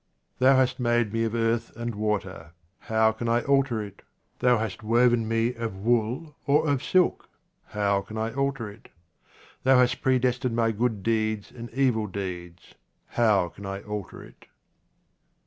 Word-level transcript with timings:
Thou 0.39 0.55
hast 0.55 0.79
made 0.79 1.13
me 1.13 1.25
of 1.25 1.35
earth 1.35 1.71
and 1.77 1.93
water; 1.93 2.53
how 2.79 3.11
can 3.11 3.29
I 3.29 3.43
alter 3.43 3.83
it? 3.83 4.01
Thou 4.39 4.57
hast 4.57 4.81
woven 4.81 5.27
me 5.27 5.53
of 5.53 5.75
wool 5.77 6.35
or 6.47 6.67
of 6.67 6.83
silk; 6.83 7.29
how 7.65 8.01
can 8.01 8.17
I 8.17 8.33
alter 8.33 8.67
it? 8.67 8.89
Thou 9.61 9.77
has 9.77 9.93
pre 9.93 10.17
destined 10.17 10.55
my 10.55 10.71
good 10.71 11.03
deeds 11.03 11.51
and 11.51 11.69
evil 11.69 12.07
deeds; 12.07 12.73
how 13.09 13.49
can 13.49 13.67
I 13.67 13.83
alter 13.83 14.23
it 14.23 14.47